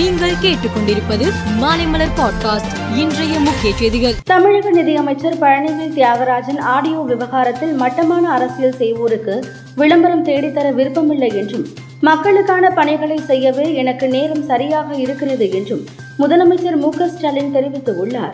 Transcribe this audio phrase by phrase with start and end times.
[0.00, 1.26] நீங்கள் கேட்டுக்கொண்டிருப்பது
[1.60, 2.96] மாலைமலர் பாட்காஸ்ட்.
[2.96, 4.14] இன்றைய முக்கிய செய்திகள்.
[4.24, 9.42] தமிழக நிதியமைச்சர் பழனிவேல் தியாகராஜன் ஆடியோ விவகாரத்தில் மட்டமான அரசியல் செய்வோருக்கு
[9.76, 11.66] விளம்பரம் தேடித்தர விருப்பமில்லை என்றும்
[12.00, 15.84] மக்களுக்கான பணிகளை செய்யவே எனக்கு நேரம் சரியாக இருக்கிறது என்றும்
[16.18, 18.32] முதலமைச்சர் மு ஸ்டாலின் தெரிவித்துள்ளார்.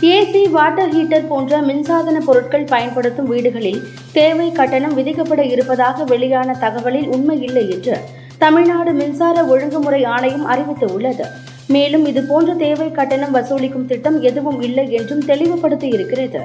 [0.00, 3.82] ஏசி வாட்டர் ஹீட்டர் போன்ற மின்சாதன பொருட்கள் பயன்படுத்தும் வீடுகளில்
[4.12, 7.98] தேவை கட்டணம் விதிக்கப்பட இருப்பதாக வெளியான தகவலில் உண்மையில்லை என்று
[8.38, 11.24] தமிழ்நாடு மின்சார ஒழுங்குமுறை ஆணையம் அறிவித்துள்ளது.
[11.66, 16.42] மேலும் இதுபோன்ற தேவை கட்டணம் வசூலிக்கும் திட்டம் எதுவும் இல்லை என்றும் தெளிவுபடுத்தி இருக்கிறது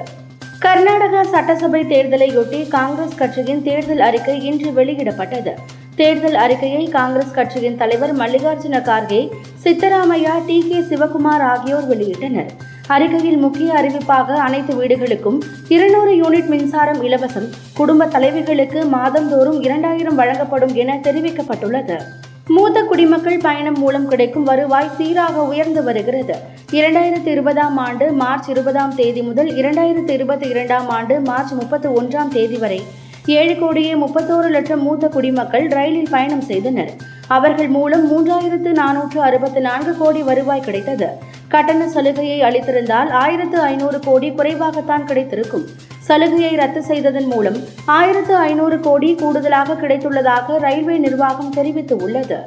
[0.58, 5.54] கர்நாடக சட்டசபை தேர்தலையொட்டி காங்கிரஸ் கட்சியின் தேர்தல் அறிக்கை இன்று வெளியிடப்பட்டது.
[5.96, 9.30] தேர்தல் அறிக்கையை காங்கிரஸ் கட்சியின் தலைவர் மல்லிகார்ஜுன கார்கே
[9.64, 10.64] சித்தராமையா டி.
[10.68, 10.78] கே.
[10.78, 12.48] சிவகுமார் ஆகியோர் வெளியிட்டனர்.
[12.86, 21.00] அறிக்கையில் முக்கிய அறிவிப்பாக அனைத்து வீடுகளுக்கும் இருநூறு யூனிட் மின்சாரம் இலவசம் குடும்ப தலைவிகளுக்கு மாதந்தோறும் இரண்டாயிரம் வழங்கப்படும் என
[21.02, 22.00] தெரிவிக்கப்பட்டுள்ளது.
[22.48, 26.34] மூத்த குடிமக்கள் பயணம் மூலம் கிடைக்கும் வருவாய் சீராக உயர்ந்து வருகிறது.
[26.70, 32.56] இரண்டாயிரத்தி இருபதாம் ஆண்டு மார்ச் இருபதாம் தேதி முதல் இரண்டாயிரத்தி இருபத்தி இரண்டாம் ஆண்டு மார்ச் முப்பத்தி ஒன்றாம் தேதி
[32.56, 32.82] வரை
[33.26, 36.90] ஏழு கோடியே முப்பத்தோரு லட்சம் மூத்த குடிமக்கள் ரயிலில் பயணம் செய்தனர்.
[37.28, 41.08] அவர்கள் மூலம் மூன்றாயிரத்து நானூற்று அறுபத்தி நான்கு கோடி வருவாய் கிடைத்தது.
[41.48, 45.64] கட்டண சலுகையை அளித்திருந்தால் ஆயிரத்து ஐநூறு கோடி குறைவாகத்தான் கிடைத்திருக்கும்.
[45.98, 52.38] சலுகையை ரத்து செய்ததன் மூலம் ஆயிரத்து ஐநூறு கோடி கூடுதலாக கிடைத்துள்ளதாக ரயில்வே நிர்வாகம் தெரிவித்துள்ளது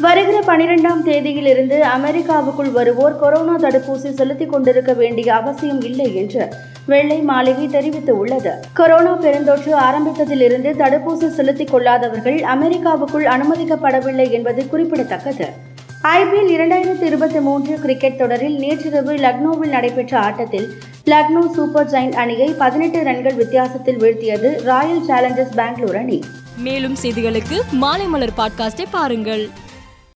[0.00, 6.52] வருகிற பனிரெண்டாம் தேதியிலிருந்து அமெரிக்காவுக்குள் வருவோர் கொரோனா தடுப்பூசி செலுத்திக் கொண்டிருக்க வேண்டிய அவசியம் இல்லை என்று
[6.86, 8.50] வெள்ளை மாளிகை தெரிவித்துள்ளது.
[8.72, 15.74] கொரோனா பெருந்தொற்று ஆரம்பித்ததிலிருந்து தடுப்பூசி செலுத்திக் கொள்ளாதவர்கள் அமெரிக்காவுக்குள் அனுமதிக்கப்படவில்லை என்பது குறிப்பிடத்தக்கது.
[16.02, 20.72] ஐபிஎல் இரண்டாயிரத்தி இருபத்தி மூன்று கிரிக்கெட் தொடரில் நேற்றிரவு லக்னோவில் நடைபெற்ற ஆட்டத்தில்
[21.06, 26.24] லக்னோ சூப்பர் ஜெயின் அணியை பதினெட்டு ரன்கள் வித்தியாசத்தில் வீழ்த்தியது ராயல் சேலஞ்சர்ஸ் பெங்களூர் அணி.
[26.56, 29.48] மேலும் செய்திகளுக்கு மாலைமலர் பாட்காஸ்டை பாருங்கள்.